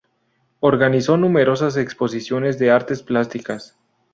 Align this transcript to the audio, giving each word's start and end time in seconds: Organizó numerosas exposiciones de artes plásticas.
Organizó 0.61 1.15
numerosas 1.15 1.77
exposiciones 1.77 2.57
de 2.57 2.71
artes 2.71 3.03
plásticas. 3.03 3.77